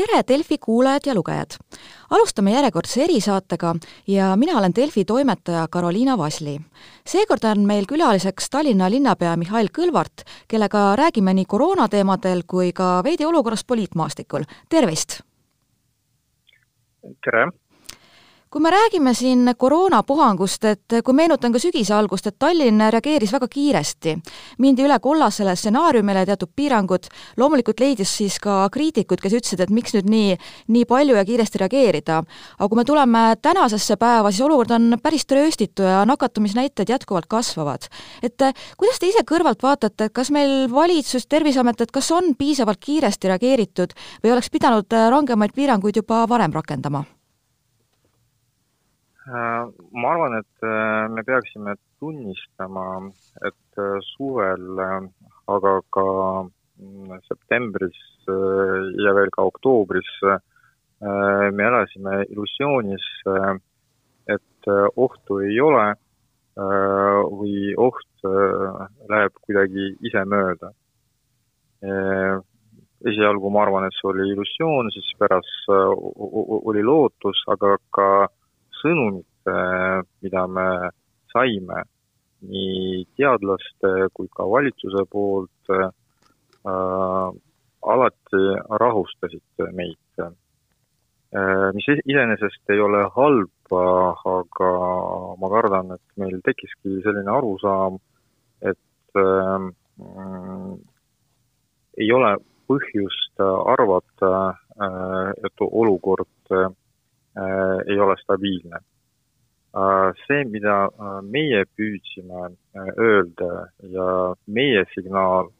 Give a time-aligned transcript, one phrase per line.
[0.00, 1.56] tere, Delfi kuulajad ja lugejad!
[2.10, 3.74] alustame järjekordse erisaatega
[4.06, 6.60] ja mina olen Delfi toimetaja Karoliina Vasli.
[7.06, 13.24] seekord on meil külaliseks Tallinna linnapea Mihhail Kõlvart, kellega räägime nii koroonateemadel kui ka veidi
[13.24, 14.44] olukorrast poliitmaastikul.
[14.68, 15.20] tervist!
[17.24, 17.50] tere!
[18.50, 23.46] Kui me räägime siin koroonapuhangust, et kui meenutan ka sügise algust, et Tallinn reageeris väga
[23.46, 24.16] kiiresti,
[24.58, 27.06] mindi üle kollasele stsenaariumile, teatud piirangud,
[27.38, 30.32] loomulikult leidis siis ka kriitikud, kes ütlesid, et miks nüüd nii,
[30.74, 32.16] nii palju ja kiiresti reageerida.
[32.58, 37.86] aga kui me tuleme tänasesse päeva, siis olukord on päris trööstitu ja nakatumisnäitajad jätkuvalt kasvavad.
[38.22, 38.42] et
[38.76, 43.28] kuidas te ise kõrvalt vaatate, et kas meil valitsus, Terviseamet, et kas on piisavalt kiiresti
[43.28, 47.04] reageeritud või oleks pidanud rangemaid piiranguid juba varem rakendama?
[49.28, 53.10] Äh, ma arvan, et äh, me peaksime tunnistama,
[53.44, 54.80] et äh, suvel,
[55.46, 56.04] aga ka
[56.80, 57.98] mm, septembris
[58.30, 60.08] ja veel ka oktoobris
[61.00, 63.06] me elasime illusioonis,
[64.30, 64.68] et
[65.02, 65.86] ohtu ei ole
[67.40, 68.26] või oht
[69.08, 70.70] läheb kuidagi ise mööda.
[73.10, 78.10] esialgu ma arvan, et see oli illusioon, siis pärast oli lootus, aga ka
[78.80, 80.66] sõnumit, äh, mida me
[81.32, 81.84] saime
[82.50, 85.90] nii teadlaste kui ka valitsuse poolt äh,,
[87.94, 88.42] alati
[88.82, 90.32] rahustasid meid äh,.
[91.76, 94.70] mis iseenesest ei ole halb, aga
[95.38, 98.00] ma kardan, et meil tekkiski selline arusaam,
[98.66, 99.68] et äh,
[102.00, 102.32] ei ole
[102.70, 104.32] põhjust arvata,
[104.80, 106.79] äh, et olukord äh, Äh,
[107.86, 108.80] ei ole stabiilne.
[109.72, 112.48] Äh, see, mida äh, meie püüdsime
[112.98, 114.06] öelda ja
[114.50, 115.52] meie signaal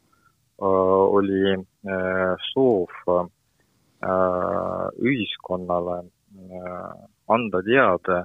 [0.61, 1.55] oli
[2.51, 2.91] soov
[5.09, 5.95] ühiskonnale
[7.37, 8.19] anda teada,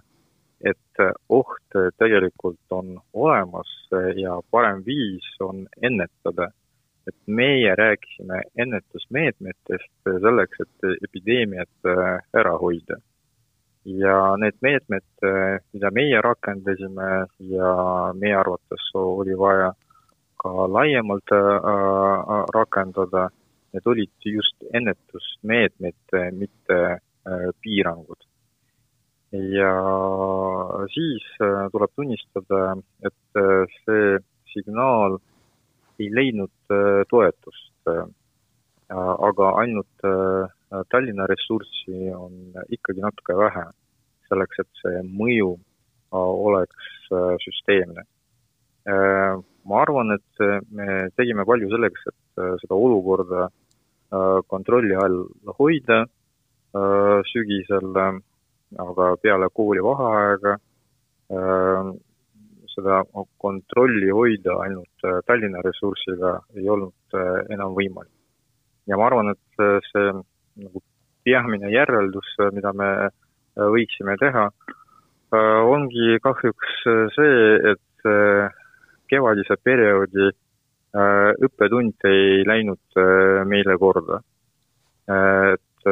[0.60, 1.00] et
[1.38, 3.72] oht tegelikult on olemas
[4.18, 6.50] ja parem viis on ennetada.
[7.06, 11.90] et meie rääkisime ennetusmeetmetest selleks, et epideemiat
[12.34, 12.96] ära hoida
[13.86, 17.72] ja need meetmed, eh, mida meie rakendasime ja
[18.18, 19.72] meie arvates oli vaja
[20.42, 23.28] ka laiemalt äh, rakendada,
[23.72, 26.78] need olid just ennetusmeetmed, mitte
[27.62, 28.20] piirangud.
[29.32, 29.70] ja
[30.94, 31.24] siis
[31.72, 33.40] tuleb tunnistada, et
[33.82, 34.18] see
[34.52, 35.18] signaal
[35.98, 36.74] ei leidnud
[37.10, 37.90] toetust,
[38.88, 40.06] aga ainult
[40.90, 43.66] Tallinna ressurssi on ikkagi natuke vähe
[44.28, 45.52] selleks, et see mõju
[46.12, 48.04] oleks äh, süsteemne.
[48.86, 53.48] Äh, ma arvan, et me tegime palju selleks, et äh, seda olukorda
[54.46, 55.24] kontrolli all
[55.58, 56.04] hoida
[57.26, 60.52] sügisel, aga peale koolivaheaega
[62.70, 63.00] seda
[63.42, 67.18] kontrolli hoida ainult Tallinna ressursiga ei olnud
[67.50, 68.14] enam võimalik.
[68.86, 70.14] ja ma arvan, et see
[70.56, 70.82] nagu
[71.26, 72.90] peamine järeldus, mida me
[73.56, 74.46] võiksime teha,
[75.34, 78.50] äh, ongi kahjuks äh, see, et äh,
[79.10, 80.32] kevadise perioodi
[80.96, 82.96] õppetund ei läinud
[83.44, 84.22] meile korda.
[85.12, 85.88] et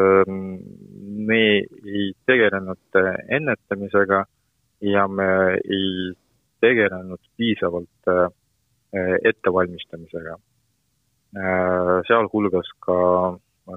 [1.29, 2.99] me ei tegelenud
[3.29, 4.23] ennetamisega
[4.81, 5.29] ja me
[5.61, 6.15] ei
[6.65, 8.11] tegelenud piisavalt
[9.29, 10.39] ettevalmistamisega.
[12.09, 12.99] sealhulgas ka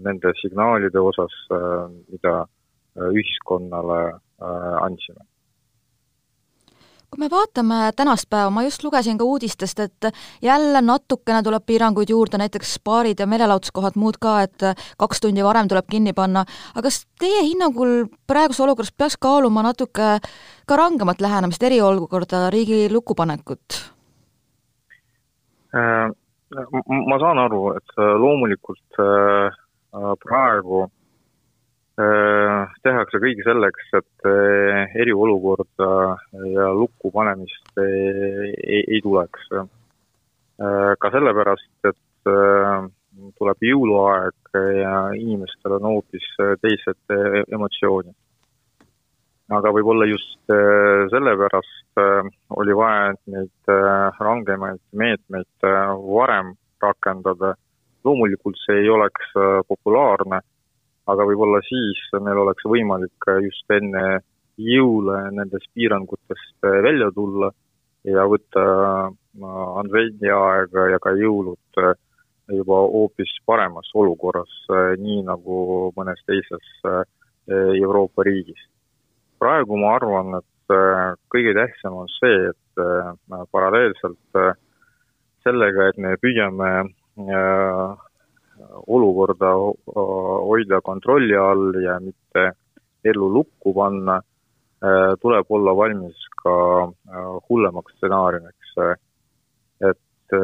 [0.03, 1.33] nende signaalide osas,
[2.11, 2.45] mida
[2.97, 5.21] Äh, ühiskonnale äh, andsime
[7.07, 10.07] kui me vaatame tänast päeva, ma just lugesin ka uudistest, et
[10.43, 14.65] jälle natukene tuleb piiranguid juurde, näiteks baarid ja meelelahutuskohad, muud ka, et
[14.99, 16.43] kaks tundi varem tuleb kinni panna,
[16.73, 20.09] aga kas teie hinnangul praeguses olukorras peaks kaaluma natuke
[20.67, 23.77] ka rangemat lähenemist, eriolukorda, riigi lukkupanekut?
[25.79, 26.11] Äh,
[27.07, 28.99] ma saan aru, et loomulikult
[30.23, 30.85] praegu
[31.97, 35.87] Äh, tehakse kõik selleks, et äh, eriolukorda
[36.53, 39.47] ja lukku panemist ei, ei tuleks.
[39.57, 42.29] Äh, ka sellepärast, et
[43.39, 46.25] tuleb jõuluaeg ja inimestel on hoopis
[46.61, 47.15] teised
[47.55, 48.13] emotsioonid.
[49.57, 50.51] aga võib-olla just
[51.13, 52.01] sellepärast
[52.59, 53.71] oli vaja neid
[54.19, 55.69] rangemaid meetmeid
[56.11, 56.51] varem
[56.83, 57.55] rakendada.
[58.07, 59.33] Loomulikult see ei oleks
[59.67, 60.41] populaarne
[61.11, 64.19] aga võib-olla siis meil oleks võimalik just enne
[64.57, 67.51] jõule nendest piirangutest äh, välja tulla
[68.07, 68.63] ja võtta
[69.81, 71.93] advendiaega ja ka jõulud äh,
[72.57, 74.51] juba hoopis paremas olukorras,
[75.01, 75.57] nii nagu
[75.97, 76.69] mõnes teises
[77.51, 78.61] Euroopa riigis.
[79.35, 80.75] praegu ma arvan, et
[81.27, 82.81] kõige tähtsam on see, et
[83.51, 84.39] paralleelselt
[85.43, 86.71] sellega, et me püüame
[88.87, 89.51] olukorda
[90.47, 92.51] hoida kontrolli all ja mitte
[93.05, 94.19] ellu lukku panna,
[95.21, 96.53] tuleb olla valmis ka
[97.49, 98.73] hullemaks stsenaariumiks.
[99.89, 100.35] et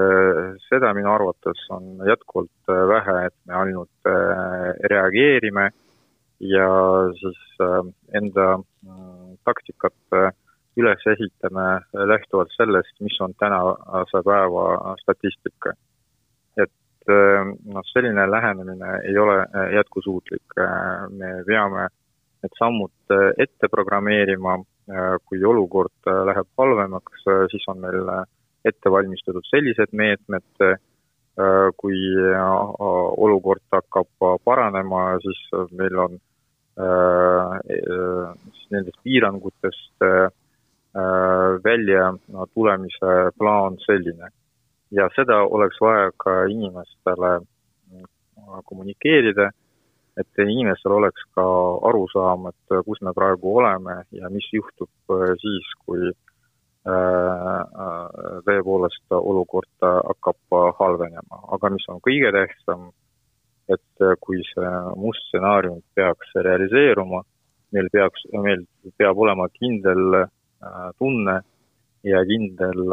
[0.70, 4.12] seda minu arvates on jätkuvalt vähe, et me ainult
[4.90, 5.70] reageerime
[6.40, 6.70] ja
[7.20, 7.42] siis
[8.14, 9.94] enda mm, taktikat
[10.78, 11.66] üles ehitame
[12.10, 15.74] lähtuvalt sellest, mis on tänase päeva statistika
[17.10, 20.56] Äh, noh, selline lähenemine ei ole äh, jätkusuutlik.
[20.58, 21.88] Äh, me peame
[22.44, 24.58] need sammud ette programmeerima,
[25.24, 27.22] kui olukord läheb halvemaks,
[27.52, 28.10] siis on meil
[28.68, 30.66] ette valmistatud sellised meetmed,
[31.80, 32.02] kui
[33.24, 35.40] olukord hakkab paranema, siis
[35.72, 36.20] meil on
[37.64, 40.08] siis nendest piirangutest
[41.64, 42.12] välja
[42.52, 44.34] tulemise plaan selline
[44.94, 49.50] ja seda oleks vaja ka inimestele äh, kommunikeerida,
[50.18, 51.46] et inimestel oleks ka
[51.90, 56.14] arusaam, et kus me praegu oleme ja mis juhtub äh, siis, kui äh,
[58.48, 62.92] tõepoolest olukord hakkab halvenema, aga mis on kõige tähtsam,
[63.72, 67.24] et kui see must stsenaarium peaks realiseeruma,
[67.74, 68.66] meil peaks, meil
[69.00, 70.26] peab olema kindel
[71.00, 71.38] tunne
[72.04, 72.92] ja kindel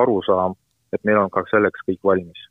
[0.00, 0.56] arusaam,
[0.94, 2.48] et meil on ka selleks kõik valmis.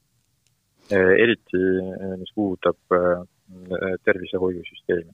[0.91, 5.13] Eh, eriti, eh, mis puudutab eh, tervishoiusüsteemi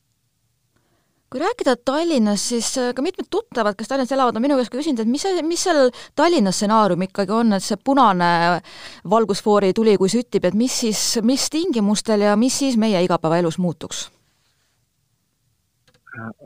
[1.30, 5.12] kui rääkida Tallinnast, siis ka mitmed tuttavad, kes Tallinnas elavad, on minu käest küsinud, et
[5.14, 8.30] mis see, mis seal Tallinna stsenaarium ikkagi on, et see punane
[9.14, 14.08] valgusfoori tuli, kui süttib, et mis siis, mis tingimustel ja mis siis meie igapäevaelus muutuks?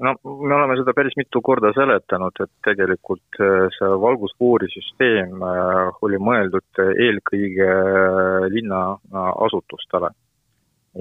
[0.04, 6.20] No me oleme seda päris mitu korda seletanud, et tegelikult äh, see valgusfoorisüsteem äh, oli
[6.22, 10.12] mõeldud eelkõige äh, linnaasutustele.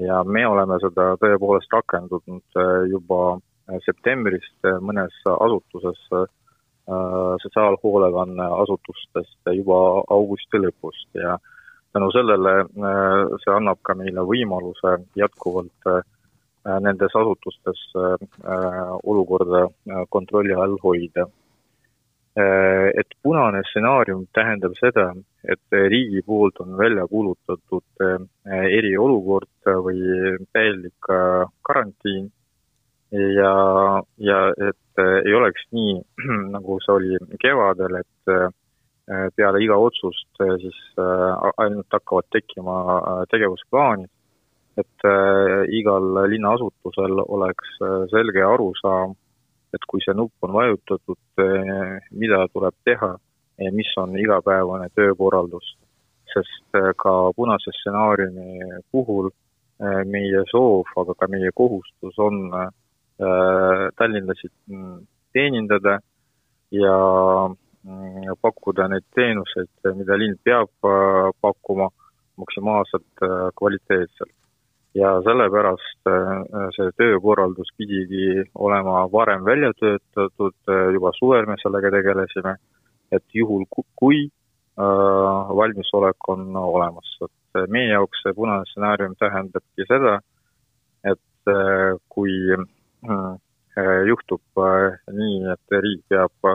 [0.07, 2.55] ja me oleme seda tõepoolest rakendanud
[2.89, 3.37] juba
[3.85, 5.99] septembrist mõnes asutuses,
[7.43, 9.77] sotsiaalhoolekanne asutustest juba
[10.15, 11.37] augusti lõpust ja
[11.93, 12.55] tänu sellele
[13.45, 16.01] see annab ka meile võimaluse jätkuvalt Äh,
[16.65, 18.13] nendes asutustes äh,
[18.47, 19.67] äh, olukorda
[20.09, 21.27] kontrolli all hoida.
[22.97, 25.11] Et punane stsenaarium tähendab seda,
[25.45, 28.01] et riigi poolt on välja kuulutatud
[28.49, 29.99] eriolukord või
[30.49, 31.09] täielik
[31.61, 32.31] karantiin
[33.37, 33.53] ja,
[34.17, 34.39] ja
[34.69, 35.99] et ei oleks nii,
[36.55, 38.33] nagu see oli kevadel, et
[39.37, 42.79] peale iga otsust siis ainult hakkavad tekkima
[43.29, 44.09] tegevusplaanid,
[44.77, 49.13] et äh, igal linnaasutusel oleks äh, selge arusaam,
[49.73, 53.13] et kui see nupp on vajutatud, äh, mida tuleb teha
[53.61, 55.77] ja mis on igapäevane töökorraldus.
[56.33, 59.27] sest ka punase stsenaariumi puhul
[60.09, 62.49] meie soov, aga ka meie kohustus on
[63.99, 64.95] tallinlasi mm,
[65.33, 65.99] teenindada
[66.73, 66.95] ja
[67.85, 70.73] mm, pakkuda neid teenuseid, mida linn peab
[71.45, 71.91] pakkuma
[72.41, 73.27] maksimaalselt
[73.61, 74.33] kvaliteetselt
[74.93, 81.91] ja sellepärast äh, see töökorraldus pidigi olema varem välja töötatud, äh, juba suvel me sellega
[81.97, 82.55] tegelesime,
[83.11, 90.19] et juhul, kui äh, valmisolek on olemas, et meie jaoks see punane stsenaarium tähendabki seda,
[91.03, 91.19] et
[92.09, 92.31] kui
[94.07, 94.61] juhtub
[95.11, 96.53] nii, et riik peab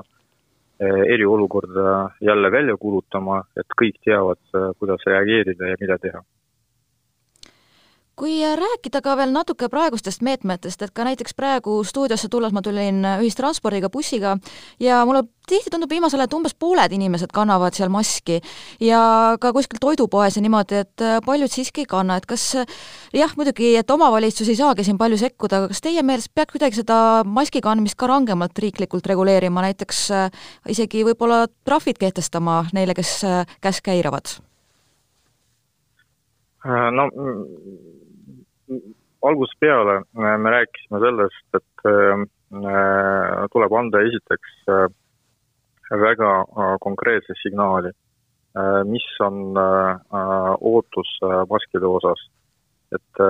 [0.81, 1.93] eriolukorda
[2.25, 4.41] jälle välja kuulutama, et kõik teavad,
[4.81, 6.25] kuidas reageerida ja mida teha
[8.19, 13.05] kui rääkida ka veel natuke praegustest meetmetest, et ka näiteks praegu stuudiosse tulles ma tulin
[13.21, 14.37] ühistranspordiga, bussiga
[14.83, 18.41] ja mulle tihti tundub viimasel ajal, et umbes pooled inimesed kannavad seal maski
[18.85, 19.01] ja
[19.41, 22.45] ka kuskil toidupoes ja niimoodi, et paljud siiski ei kanna, et kas
[23.15, 26.83] jah, muidugi, et omavalitsus ei saagi siin palju sekkuda, aga kas teie meelest peaks kuidagi
[26.83, 30.03] seda maski kandmist ka rangemalt riiklikult reguleerima, näiteks
[30.75, 33.21] isegi võib-olla trahvid kehtestama neile, kes
[33.65, 34.37] käske eiravad?
[36.69, 37.07] no
[39.23, 42.25] algusest peale äh, me rääkisime sellest, et äh,
[43.53, 44.89] tuleb anda esiteks äh,
[45.89, 46.33] väga
[46.85, 47.89] konkreetse signaali,
[48.85, 49.57] mis on
[50.61, 51.13] ootus
[51.49, 52.21] maskide osas.
[52.93, 53.21] et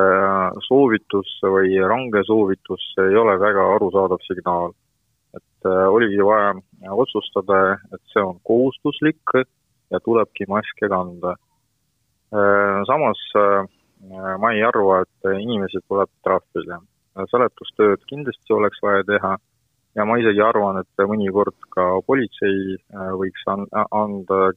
[0.67, 4.75] soovitus või range soovitus ei ole väga arusaadav signaal.
[5.39, 6.55] et oligi vaja
[6.91, 9.37] otsustada, et see on kohustuslik
[9.91, 11.37] ja tulebki maske kanda
[12.91, 13.23] Samas
[14.39, 16.81] ma ei arva, et inimesi tuleb trahvida.
[17.31, 19.37] seletustööd kindlasti oleks vaja teha
[19.99, 22.77] ja ma isegi arvan, et mõnikord ka politsei
[23.19, 24.53] võiks an-, anda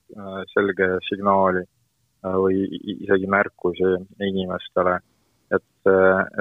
[0.53, 1.63] selge signaali
[2.21, 2.67] või
[3.01, 4.99] isegi märkusi inimestele
[5.55, 5.91] et,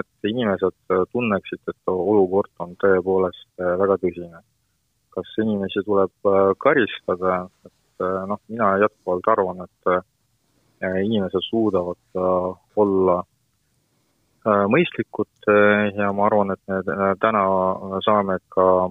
[0.01, 0.77] et inimesed
[1.13, 4.43] tunneksid, et olukord on tõepoolest äh, väga tõsine.
[5.11, 10.05] kas inimesi tuleb äh, karistada, et äh, noh, mina jätkuvalt arvan, et
[10.81, 12.21] inimesed suudavad
[12.77, 13.19] olla
[14.73, 15.51] mõistlikud
[15.99, 17.43] ja ma arvan, et me täna
[18.07, 18.89] saame ka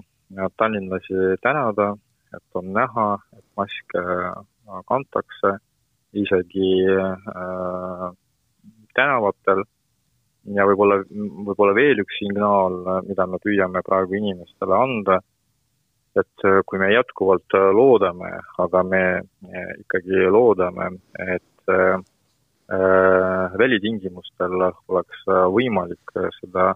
[0.60, 1.96] tallinlasi tänada,
[2.36, 4.04] et on näha, et maske
[4.86, 5.56] kantakse
[6.14, 6.70] isegi
[8.94, 9.64] tänavatel.
[10.56, 11.02] Ja võib-olla,
[11.46, 15.18] võib-olla veel üks signaal, mida me püüame praegu inimestele anda,
[16.18, 19.02] et äh, kui me jätkuvalt äh, loodame, aga me
[19.82, 20.88] ikkagi loodame,
[21.20, 21.49] et äh,
[23.60, 26.68] välitingimustel oleks võimalik seda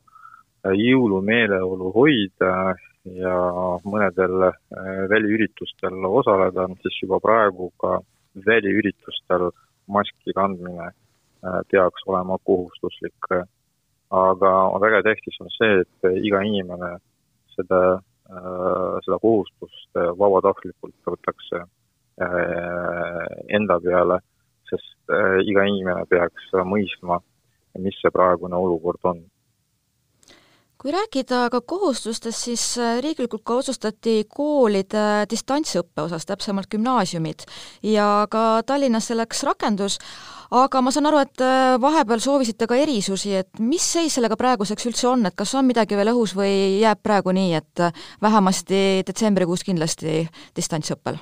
[0.75, 2.75] jõulumeeleolu hoida
[3.05, 3.37] ja
[3.85, 4.49] mõnedel
[5.13, 7.99] väliüritustel osaleda, siis juba praegu ka
[8.47, 9.51] väliüritustel
[9.87, 10.91] maski kandmine
[11.71, 13.31] peaks olema kohustuslik.
[14.11, 16.95] Aga väga tähtis on see, et iga inimene
[17.57, 17.81] seda,
[18.31, 21.67] äh, seda kohustust vabatahtlikult võtaks äh,
[23.59, 24.21] enda peale,
[24.75, 27.21] sest äh, iga inimene peaks mõistma,
[27.81, 29.25] mis see praegune olukord on.
[30.85, 32.63] Kui rääkida ka kohustustest, siis
[33.01, 37.47] riiklikult ka otsustati koolide distantsõppe osas, täpsemalt gümnaasiumid,
[37.89, 39.97] ja ka Tallinnas selleks rakendus,
[40.53, 44.91] aga ma saan aru, et äh, vahepeal soovisite ka erisusi, et mis seis sellega praeguseks
[44.91, 49.05] üldse on, et kas on midagi veel õhus või jääb praegu nii, et äh, vähemasti
[49.09, 50.27] detsembrikuus kindlasti
[50.57, 51.17] distantsõppel?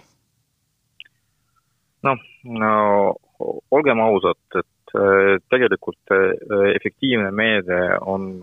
[2.02, 2.70] noh, no
[3.70, 6.14] olgem ausad, et äh, tegelikult
[6.76, 8.34] efektiivne meede on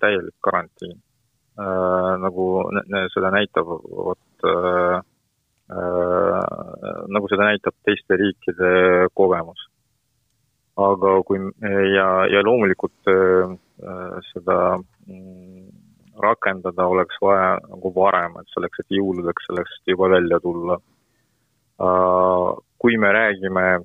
[0.00, 1.00] täielik karantiin.
[2.22, 2.44] nagu
[3.12, 3.82] seda näitavad
[5.72, 8.72] Äh, nagu seda näitab teiste riikide
[9.16, 9.68] kogemus.
[10.82, 11.36] aga kui
[11.92, 13.50] ja, ja loomulikult äh,
[14.30, 15.66] seda mm,
[16.24, 20.78] rakendada oleks vaja nagu varem, et selleks, et jõuludeks sellest juba välja tulla.
[22.82, 23.84] Äh, kui me räägime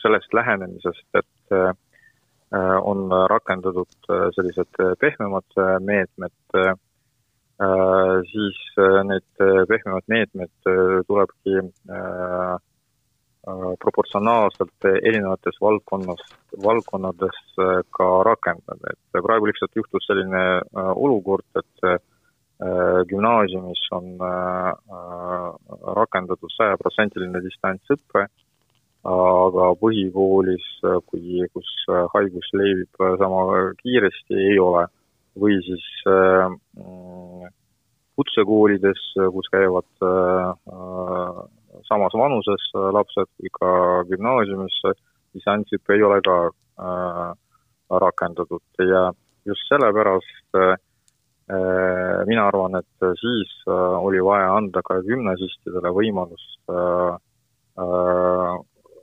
[0.00, 1.52] sellest lähenemisest, et
[2.82, 5.44] on rakendatud sellised pehmemad
[5.84, 6.32] meetmed,
[7.62, 10.50] Äh, siis äh, need äh, pehmemad meetmed
[11.06, 11.60] tulebki
[13.82, 16.20] proportsionaalselt erinevates valdkonnas,
[16.62, 17.38] valdkonnades
[17.96, 20.42] ka rakendada, et praegu lihtsalt juhtus selline
[20.94, 21.82] olukord, et
[23.10, 24.12] gümnaasiumis on
[25.96, 28.26] rakendatud sajaprotsendiline distantsõpe,
[29.12, 30.66] aga põhikoolis,
[31.10, 31.70] kui, kus
[32.14, 34.86] haigus levib sama kiiresti, ei ole.
[35.42, 36.52] Või siis äh,
[38.20, 41.38] kutsekoolides, kus käivad äh,
[41.88, 43.70] samas vanuses lapsed kui ka
[44.10, 44.76] gümnaasiumis,
[45.32, 47.32] distantsõpe ei ole ka äh,
[48.04, 48.62] rakendatud.
[48.78, 49.08] Ja
[49.48, 50.60] just sellepärast
[52.26, 56.44] mina arvan, et siis oli vaja anda ka gümnasistidele võimalus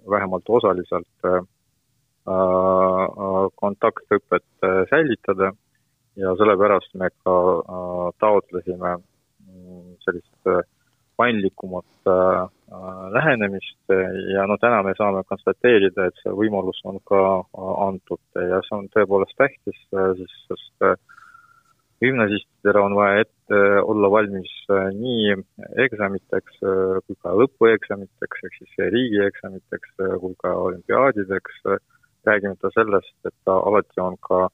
[0.10, 1.29] vähemalt osaliselt
[3.62, 5.51] kontaktõpet säilitada.
[6.20, 10.65] Ja sellepärast me ka äh, taotlesime mm, sellist äh,
[11.15, 12.48] paindlikumat äh,
[13.15, 13.94] lähenemist.
[14.34, 17.22] Ja no täna me saame konstateerida, et see võimalus on ka
[17.88, 18.22] antud.
[18.36, 19.79] Ja see on tõepoolest tähtis,
[20.20, 20.89] siis sest
[22.01, 23.60] gümnasistidel on vaja ette
[23.91, 24.51] olla valmis
[24.98, 25.36] nii
[25.86, 31.62] eksamiteks kui ka lõpueksamiteks, ehk siis riigieksamiteks kui ka olümpiaadideks,
[32.27, 34.48] räägimata sellest, et alati on ka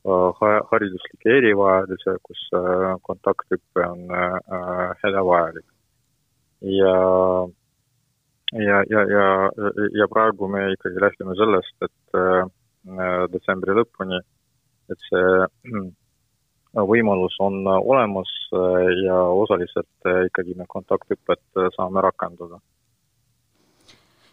[0.00, 5.66] Äh, hariduslikke erivajaduse, kus äh, kontaktõpe on äh, hädavajalik.
[6.64, 6.94] ja,
[8.52, 9.26] ja, ja, ja,
[9.98, 12.18] ja praegu me ikkagi lähtume sellest, et
[13.32, 14.22] detsembri lõpuni,
[14.92, 15.84] et see
[16.74, 18.30] võimalus on olemas
[19.04, 22.60] ja osaliselt ikkagi me kontaktõpet saame rakendada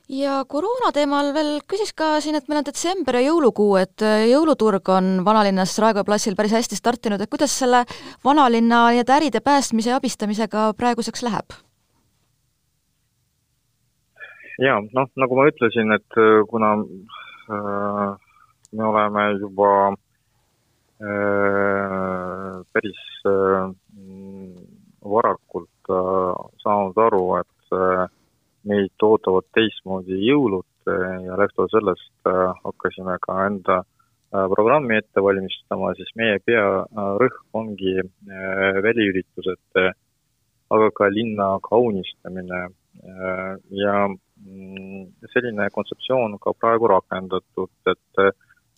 [0.10, 4.26] ja koroona teemal veel küsiks ka siin, et meil on detsember ja jõulukuu, et äh,
[4.32, 7.84] jõuluturg on vanalinnas Raekoja platsil päris hästi startinud, et kuidas selle
[8.26, 11.58] vanalinna nii-öelda äride päästmise ja abistamisega praeguseks läheb?
[14.58, 16.74] jaa, noh, nagu ma ütlesin, et äh, kuna
[17.52, 18.16] äh,
[18.72, 20.07] me oleme juba äh,
[22.74, 23.70] päris äh,
[25.06, 28.08] varakult äh, saanud aru, et äh,
[28.68, 32.30] meid ootavad teistmoodi jõulud ja lähtuvalt sellest
[32.64, 33.82] hakkasime ka enda
[34.32, 37.98] programmi ette valmistama, siis meie pearõhk ongi
[38.86, 39.82] väliüritused,
[40.72, 42.62] aga ka linna kaunistamine
[43.84, 48.24] ja mm, selline kontseptsioon ka praegu rakendatud, et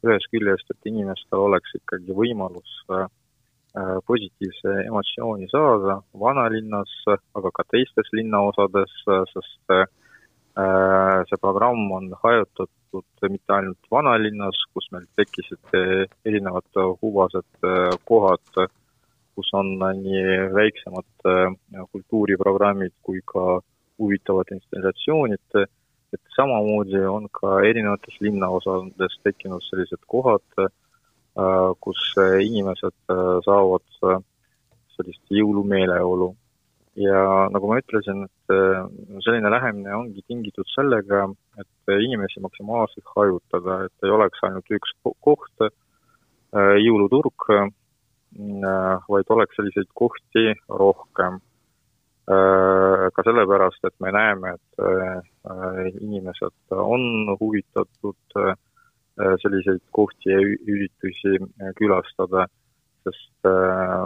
[0.07, 2.79] ühest küljest, et inimestel oleks ikkagi võimalus
[3.77, 6.89] Äh, positiivse emotsiooni saada vanalinnas,
[7.37, 8.95] aga ka teistes linnaosades,
[9.29, 9.83] sest äh,
[11.29, 18.41] see programm on hajutatud mitte ainult vanalinnas, kus meil tekkisid erinevad huvased äh, kohad,
[19.37, 19.69] kus on
[20.01, 21.29] nii väiksemad
[21.93, 23.59] kultuuriprogrammid kui ka
[24.01, 25.61] huvitavad installatsioonid,
[26.13, 30.43] et samamoodi on ka erinevates linnaosades tekkinud sellised kohad,
[31.39, 33.85] Äh, kus äh, inimesed äh, saavad
[34.95, 36.33] sellist jõulumeeleolu.
[36.99, 37.19] ja
[37.53, 38.51] nagu ma ütlesin, et
[39.23, 41.21] selline lähenemine ongi tingitud sellega,
[41.61, 44.91] et inimesi maksimaalselt hajutada, et ei oleks ainult üks
[45.23, 45.63] koht,
[46.83, 47.45] jõuluturg,
[49.13, 50.43] vaid oleks selliseid kohti
[50.81, 51.39] rohkem.
[52.29, 58.37] Ka sellepärast, et me näeme, et inimesed on huvitatud
[59.19, 62.45] Äh, selliseid kohti ja üritusi äh, külastada,
[63.03, 64.05] sest äh,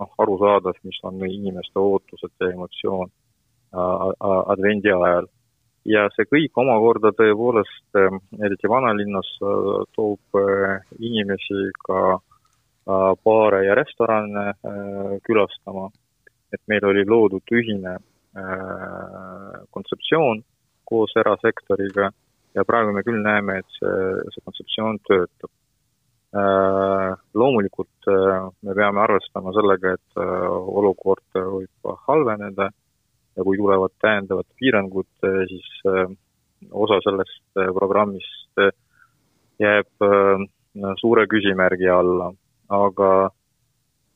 [0.00, 3.12] noh, aru saades, mis on inimeste ootused ja emotsioon
[3.74, 5.26] advendi ajal.
[5.84, 7.98] ja see kõik omakorda tõepoolest,
[8.46, 9.32] eriti vanalinnas,
[9.98, 10.38] toob
[11.02, 12.20] inimesi ka
[13.26, 14.44] baare ja restorane
[15.26, 15.88] külastama,
[16.54, 17.98] et meil oli loodud ühine
[19.74, 20.40] kontseptsioon
[20.88, 22.08] koos erasektoriga
[22.54, 23.98] ja praegu me küll näeme, et see,
[24.34, 25.52] see kontseptsioon töötab.
[26.34, 32.70] Äh, loomulikult äh, me peame arvestama sellega, et äh, olukord võib halveneda
[33.34, 35.08] ja kui tulevad täiendavad piirangud,
[35.50, 35.70] siis
[36.70, 38.60] osa sellest programmist
[39.58, 40.04] jääb
[41.00, 42.28] suure küsimärgi alla,
[42.70, 43.08] aga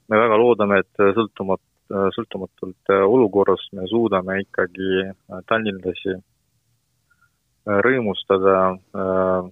[0.06, 5.06] me väga loodame, et sõltumat-, sõltumatult olukorrast me suudame ikkagi
[5.48, 6.18] tallinlasi
[7.68, 9.48] rõõmustada äh,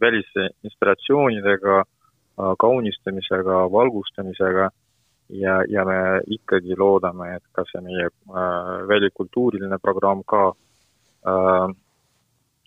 [0.00, 4.70] välisinstalatsioonidega, äh, kaunistamisega, valgustamisega
[5.28, 10.48] ja, ja me ikkagi loodame, et ka see meie äh, välikultuuriline programm ka
[11.26, 11.68] äh,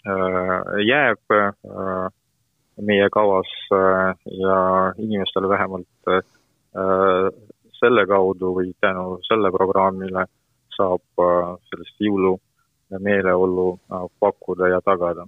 [0.08, 2.08] äh, jääb äh,
[2.82, 6.24] meie kavas äh, ja inimestele vähemalt äh,
[7.79, 10.25] selle kaudu või tänu selle programmile
[10.75, 12.35] saab äh, sellist jõulu
[12.99, 15.27] meeleolu äh, pakkuda ja tagada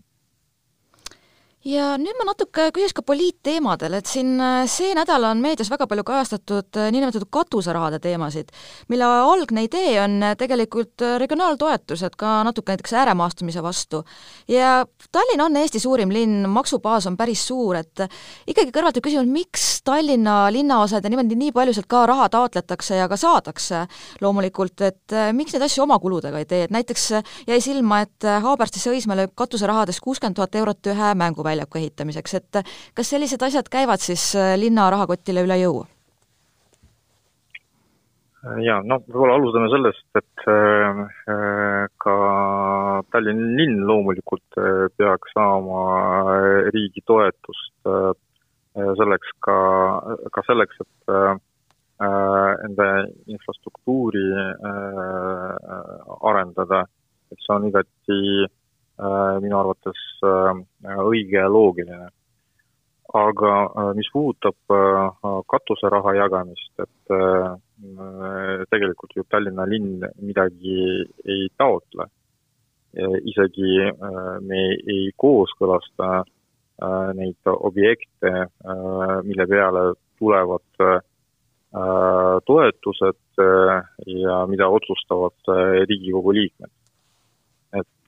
[1.68, 5.88] ja nüüd ma natuke küsiks ka poliitteemadel, et siin äh, see nädal on meedias väga
[5.90, 8.54] palju kajastatud äh, niinimetatud katuserahade teemasid,
[8.92, 14.04] mille algne idee on äh, tegelikult regionaaltoetused ka natuke näiteks ääremaastumise vastu.
[14.48, 18.06] ja Tallinn on Eesti suurim linn, maksubaas on päris suur, et
[18.48, 23.02] ikkagi kõrvalt võib küsimus, miks Tallinna linnaosad ja niimoodi nii palju sealt ka raha taotletakse
[23.02, 23.86] ja ka saadakse
[24.22, 27.10] loomulikult, et miks neid asju oma kuludega ei tee, et näiteks
[27.48, 32.64] jäi silma, et Haaberstisse Õismäele katuserahadest kuuskümmend tuhat eurot ühe mänguvälja väljaku ehitamiseks, et
[32.96, 35.86] kas sellised asjad käivad siis äh, linna rahakotile üle jõu?
[38.64, 41.02] jaa, no võib-olla alustame sellest, et äh,
[41.34, 42.14] äh, ka
[43.12, 44.60] Tallinna linn loomulikult
[44.98, 45.82] peaks saama
[46.74, 47.92] riigi toetust
[48.78, 49.58] selleks ka,
[50.32, 51.14] ka selleks, et
[52.68, 52.88] enda
[53.26, 54.26] infrastruktuuri
[56.30, 56.84] arendada,
[57.34, 58.20] et see on igati
[59.42, 60.62] minu arvates äh,
[61.06, 62.10] õige ja loogiline.
[63.18, 64.74] aga äh, mis puudutab
[65.48, 67.14] katuseraha jagamist, et
[68.68, 72.10] tegelikult ju Tallinna linn midagi ei taotle.
[73.30, 73.92] isegi
[74.42, 76.24] me ei kooskõlasta
[77.14, 78.32] neid objekte,
[79.24, 79.84] mille peale
[80.18, 81.04] tulevad
[82.50, 83.44] toetused
[84.26, 85.54] ja mida otsustavad
[85.88, 86.77] Riigikogu liikmed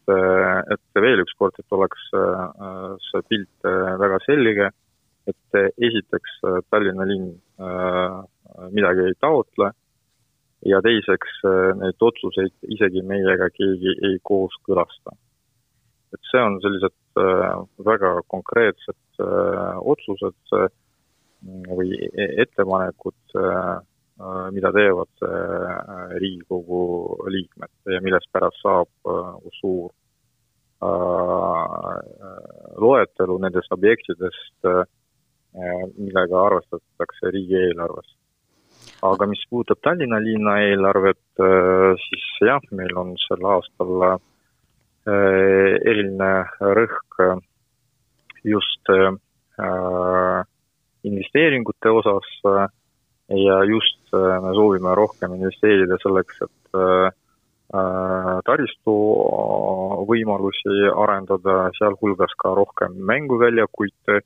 [0.09, 4.69] et, et veel üks kord, et oleks äh, see pilt äh, väga selge,
[5.29, 7.35] et esiteks äh, Tallinna linn
[8.73, 9.67] midagi ei taotle
[10.65, 11.41] ja teiseks
[11.79, 15.13] neid otsuseid isegi meiega keegi ei kooskõlasta.
[16.15, 17.21] et see on sellised
[17.85, 19.21] väga konkreetsed
[19.93, 20.55] otsused
[21.69, 23.35] või e-, ettepanekud,
[24.55, 25.27] mida teevad
[26.15, 26.81] Riigikogu
[27.35, 29.11] liikmed ja millest pärast saab
[29.59, 29.91] suur
[32.79, 34.85] loetelu nendest objektidest, äh,
[35.97, 38.15] millega arvestatakse riigieelarves.
[39.03, 44.19] aga mis puudutab Tallinna linna eelarvet, äh, siis jah, meil on sel aastal
[45.09, 46.31] eriline
[46.77, 47.15] rõhk
[48.45, 48.91] just
[51.03, 56.77] investeeringute osas ja just me soovime rohkem investeerida selleks, et
[57.69, 58.93] taristu
[60.09, 64.21] võimalusi arendada, sealhulgas ka rohkem mänguväljakuid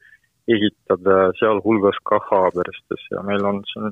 [0.48, 3.90] ehitada, sealhulgas ka Haaberstis ja meil on siin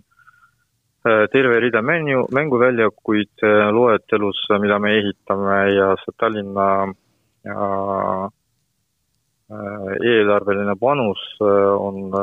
[1.08, 6.68] äh, terve rida mängu, mänguväljakuid äh, loetelus, mida me ehitame ja see Tallinna
[7.48, 8.28] äh,
[10.08, 12.14] eelarveline panus on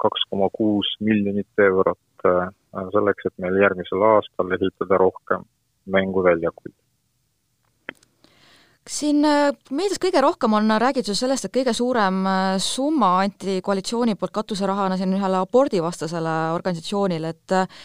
[0.00, 2.24] kaks koma kuus miljonit eurot
[2.94, 5.44] selleks, et meil järgmisel aastal ehitada rohkem
[5.86, 6.74] mänguväljakuid
[8.90, 14.16] siin äh, meedias kõige rohkem on räägitud sellest, et kõige suurem äh, summa anti koalitsiooni
[14.18, 17.82] poolt katuserahana siin ühele abordivastasele organisatsioonile, et äh,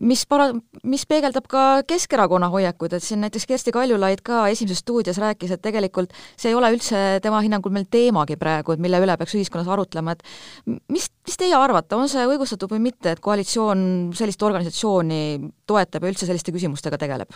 [0.00, 0.50] mis para-,
[0.84, 5.62] mis peegeldab ka Keskerakonna hoiakuid, et siin näiteks Kersti Kaljulaid ka Esimeses stuudios rääkis, et
[5.62, 9.70] tegelikult see ei ole üldse tema hinnangul meil teemagi praegu, et mille üle peaks ühiskonnas
[9.70, 13.86] arutlema, et mis, mis teie arvate, on see õigustatud või mitte, et koalitsioon
[14.16, 15.22] sellist organisatsiooni
[15.68, 17.34] toetab ja üldse selliste küsimustega tegeleb?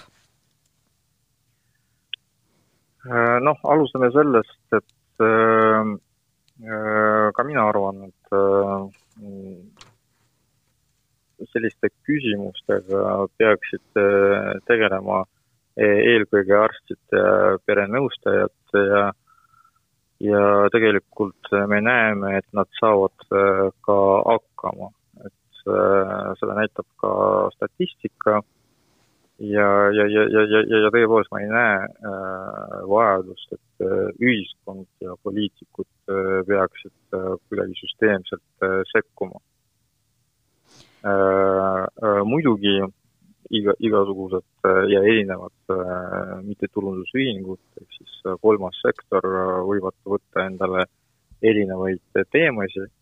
[3.04, 5.90] Äh, noh, alustame sellest, et äh,
[6.64, 8.22] äh, ka mina arvan, et
[11.52, 14.00] selliste küsimustega peaksid
[14.68, 15.24] tegelema
[15.76, 19.04] eelkõige arstid ja perenõustajad ja
[20.22, 23.26] ja tegelikult me näeme, et nad saavad
[23.84, 23.96] ka
[24.28, 24.92] hakkama,
[25.26, 25.64] et
[26.38, 27.10] seda näitab ka
[27.56, 28.38] statistika
[29.38, 34.86] ja, ja, ja, ja, ja, ja tõepoolest ma ei näe äh, vajadust, et äh, ühiskond
[35.02, 39.42] ja poliitikud äh, peaksid äh, kuidagi süsteemselt äh, sekkuma äh,.
[39.42, 39.53] Äh,
[42.24, 42.78] muidugi
[43.50, 50.46] iga, igasugused äh, ja erinevad äh, mittetulundusühingud, ehk siis äh, kolmas sektor äh, võivad võtta
[50.48, 50.86] endale
[51.44, 52.92] erinevaid teemasid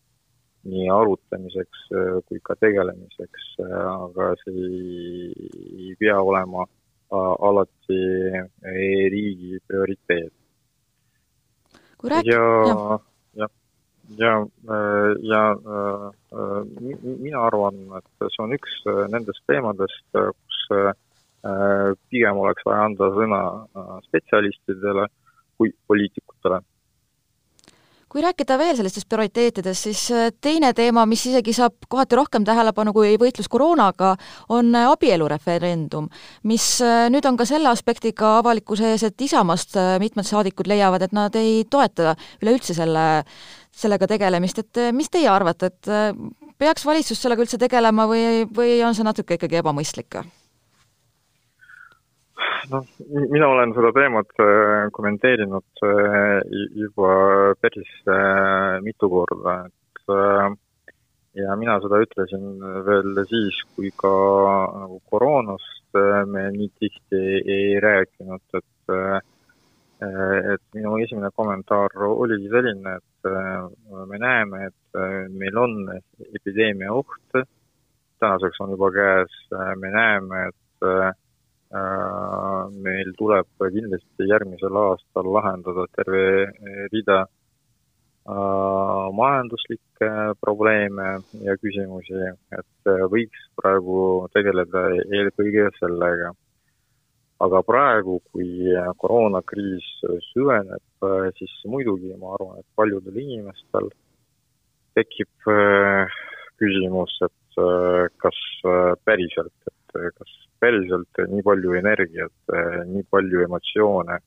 [0.73, 8.03] nii arutamiseks äh, kui ka tegelemiseks, äh, aga see ei pea olema äh, alati
[9.15, 10.33] riigi prioriteet.
[12.03, 12.99] Ja, ja,
[14.19, 14.35] ja,
[15.23, 15.43] ja
[16.33, 18.77] mina arvan, et see on üks
[19.13, 20.61] nendest teemadest, kus
[22.11, 23.41] pigem oleks vaja anda sõna
[24.09, 25.09] spetsialistidele
[25.59, 26.61] kui poliitikutele
[28.13, 32.93] kui rääkida veel sellistest prioriteetidest, siis äh, teine teema, mis isegi saab kohati rohkem tähelepanu
[32.93, 34.13] kui võitlus koroonaga,
[34.53, 36.11] on äh, abielureferendum,
[36.49, 41.17] mis äh, nüüd on ka selle aspektiga avalikkuse ees, et Isamaast mitmed saadikud leiavad, et
[41.17, 43.07] nad ei toeta üleüldse selle,
[43.73, 45.91] sellega tegelemist, et mis teie arvate, et
[46.61, 50.21] peaks valitsus sellega üldse tegelema või, või on see natuke ikkagi ebamõistlik?
[52.71, 52.87] Noh,
[53.31, 56.41] mina olen seda teemat äh, kommenteerinud äh,
[56.79, 57.13] juba
[57.61, 60.13] päris äh, mitu korda, et
[61.39, 64.11] ja mina seda ütlesin veel siis, kui ka
[64.83, 65.97] nagu koroonast
[66.29, 68.97] me nii tihti ei rääkinud, et
[70.03, 73.29] et minu esimene kommentaar oligi selline, et
[74.11, 75.77] me näeme, et meil on
[76.41, 77.39] epideemia oht,
[78.19, 79.37] tänaseks on juba käes,
[79.79, 80.91] me näeme, et
[81.73, 86.51] meil tuleb kindlasti järgmisel aastal lahendada terve
[86.93, 91.09] rida äh, majanduslikke probleeme
[91.47, 92.21] ja küsimusi,
[92.59, 96.33] et võiks praegu tegeleda eelkõige sellega.
[97.43, 98.71] aga praegu, kui
[99.03, 99.87] koroonakriis
[100.29, 103.89] süveneb, siis muidugi ma arvan, et paljudel inimestel
[104.95, 106.07] tekib äh,
[106.63, 107.59] küsimus, et
[108.23, 108.39] kas
[109.05, 112.35] päriselt, et kas päriselt nii palju energiat,
[112.89, 114.19] nii palju emotsioone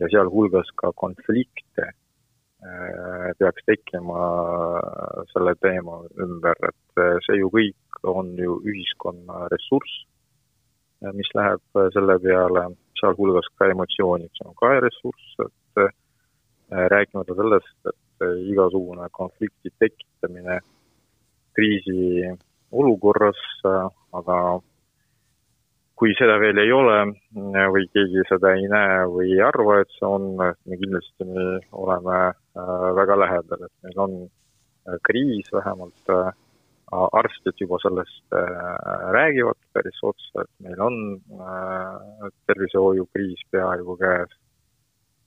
[0.00, 4.26] ja sealhulgas ka konflikte äh, peaks tekkima
[5.32, 10.04] selle teema ümber, et see ju kõik on ju ühiskonna ressurss,
[11.16, 12.66] mis läheb selle peale,
[13.00, 15.86] sealhulgas ka emotsioonid, see on ka ressurss, et
[16.92, 20.60] rääkimata sellest, et igasugune konflikti tekitamine
[21.56, 22.24] kriisi
[22.72, 23.40] olukorras,
[24.12, 24.38] aga
[25.96, 26.96] kui seda veel ei ole
[27.72, 31.28] või keegi seda ei näe või ei arva, et see on, me kindlasti
[31.84, 36.28] oleme äh, väga lähedal, et meil on äh, kriis, vähemalt äh,
[36.92, 38.36] arstid juba sellest
[39.16, 40.98] räägivad päris otsa, et meil on
[42.46, 44.36] tervishoiukriis peaaegu käes.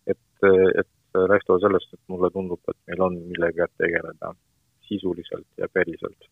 [0.08, 0.48] et,
[0.80, 4.32] et lähtuvalt sellest, et mulle tundub, et meil on millega tegeleda
[4.88, 6.30] sisuliselt ja päriselt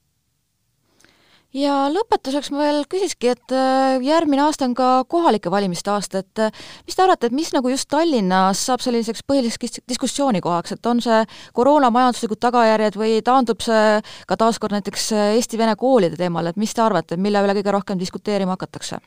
[1.55, 6.41] ja lõpetuseks ma veel küsikski, et äh, järgmine aasta on ka kohalike valimiste aasta, et
[6.43, 11.01] äh, mis te arvate, et mis nagu just Tallinnas saab selliseks põhiliseks diskussioonikohaks, et on
[11.03, 11.21] see
[11.57, 16.73] koroona majanduslikud tagajärjed või taandub see ka taaskord näiteks äh, eesti-vene koolide teemal, et mis
[16.75, 19.01] te arvate, mille üle kõige rohkem diskuteerima hakatakse?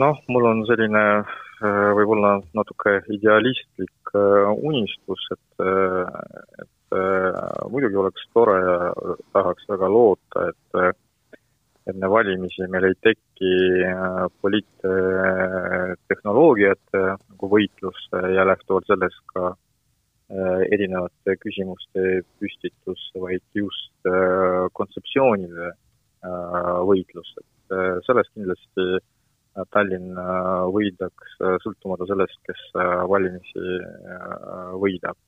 [0.00, 1.00] noh, mul on selline
[1.60, 4.12] võib-olla natuke idealistlik
[4.64, 5.66] unistus, et,
[6.62, 6.70] et
[7.70, 8.76] muidugi oleks tore ja
[9.34, 10.96] tahaks väga loota, et
[11.90, 13.52] enne valimisi meil ei teki
[13.86, 18.00] äh, poliittehnoloogiate nagu võitlus
[18.34, 19.56] ja lähtuvalt sellest ka äh,
[20.76, 22.00] erinevate küsimuste
[22.40, 23.96] püstitus, vaid just
[24.76, 25.68] kontseptsioonide
[26.88, 27.50] võitlus, et
[28.06, 28.84] sellest kindlasti
[29.74, 30.10] Tallinn
[30.72, 31.28] võidaks,
[31.64, 32.62] sõltumata sellest, kes
[33.10, 33.64] valimisi
[34.80, 35.18] võidab,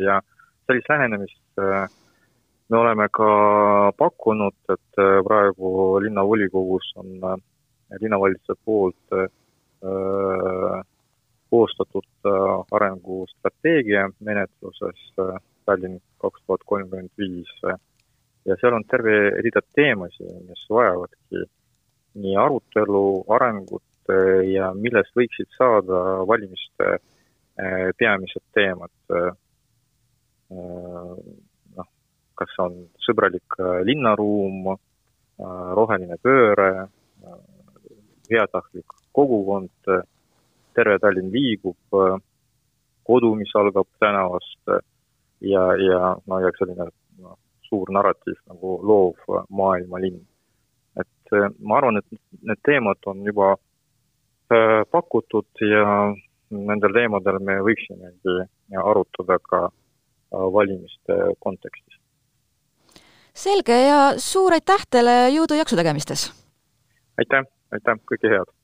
[0.00, 0.39] ja äh,
[0.70, 1.88] sellist lähenemist äh,
[2.68, 7.38] me oleme ka pakkunud, et äh, praegu linnavolikogus on äh,
[8.00, 9.18] linnavalitsuse poolt
[11.50, 12.28] koostatud
[12.70, 15.00] arengustrateegia menetluses
[15.66, 21.42] Tallinn kaks tuhat kolmkümmend viis ja seal on terve rida teemasid, mis vajavadki
[22.20, 23.02] nii arutelu,
[23.32, 24.14] arengut
[24.52, 26.92] ja millest võiksid saada valimiste
[27.98, 28.92] peamised teemad
[30.50, 31.14] Äh,
[31.76, 31.88] noh,
[32.34, 36.88] kas on sõbralik äh, linnaruum, äh, roheline pööre,
[38.30, 39.72] heatahtlik kogukond,
[40.76, 41.96] terve Tallinn liigub,
[43.02, 44.70] kodu, mis algab tänavast
[45.42, 46.86] ja, ja no ja selline
[47.18, 47.34] no,
[47.66, 50.20] suur narratiiv nagu loov maailmalinn.
[51.00, 53.56] et ma arvan, et need teemad on juba
[54.94, 56.14] pakutud ja
[56.50, 58.36] nendel teemadel me võiksimegi
[58.84, 59.68] arutada ka
[60.30, 61.99] valimiste kontekstis.
[63.40, 66.28] Selge ja suur aitäh teile, jõudu-jaksu tegemistes!
[67.20, 68.59] aitäh, aitäh, kõike head!